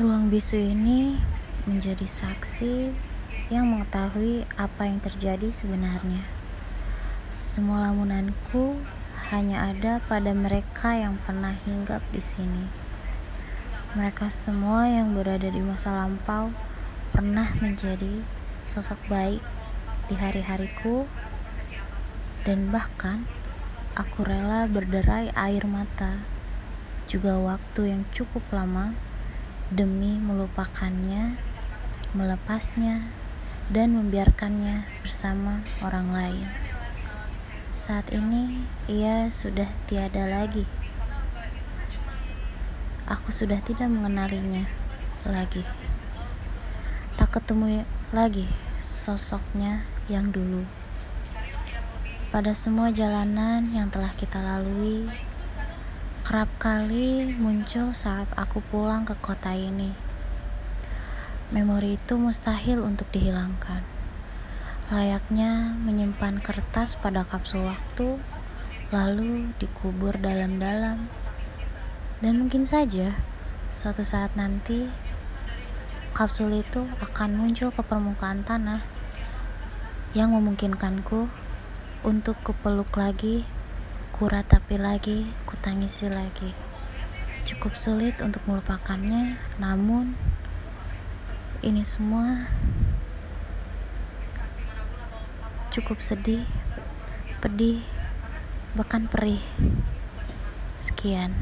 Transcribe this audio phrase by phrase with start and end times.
[0.00, 1.20] Ruang bisu ini
[1.68, 2.88] menjadi saksi
[3.52, 6.24] yang mengetahui apa yang terjadi sebenarnya.
[7.28, 8.80] Semua lamunanku
[9.28, 12.64] hanya ada pada mereka yang pernah hinggap di sini.
[13.92, 16.48] Mereka semua yang berada di masa lampau
[17.12, 18.24] pernah menjadi
[18.64, 19.44] sosok baik
[20.08, 21.04] di hari-hariku
[22.48, 23.28] dan bahkan
[24.00, 26.24] aku rela berderai air mata
[27.04, 29.09] juga waktu yang cukup lama
[29.70, 31.38] demi melupakannya,
[32.10, 33.06] melepasnya,
[33.70, 36.46] dan membiarkannya bersama orang lain.
[37.70, 40.66] Saat ini ia sudah tiada lagi.
[43.06, 44.66] Aku sudah tidak mengenalinya
[45.22, 45.62] lagi.
[47.14, 50.66] Tak ketemu lagi sosoknya yang dulu.
[52.34, 55.06] Pada semua jalanan yang telah kita lalui,
[56.30, 59.90] kerap kali muncul saat aku pulang ke kota ini.
[61.50, 63.82] Memori itu mustahil untuk dihilangkan.
[64.94, 68.22] Layaknya menyimpan kertas pada kapsul waktu,
[68.94, 71.10] lalu dikubur dalam-dalam.
[72.22, 73.10] Dan mungkin saja
[73.74, 74.86] suatu saat nanti
[76.14, 78.86] kapsul itu akan muncul ke permukaan tanah
[80.14, 81.26] yang memungkinkanku
[82.06, 83.42] untuk kupeluk lagi
[84.20, 85.24] Kuratapi lagi,
[85.60, 86.56] kutangisi lagi.
[87.44, 90.16] Cukup sulit untuk melupakannya, namun
[91.60, 92.48] ini semua
[95.68, 96.48] cukup sedih,
[97.44, 97.84] pedih,
[98.72, 99.44] bahkan perih.
[100.80, 101.36] Sekian.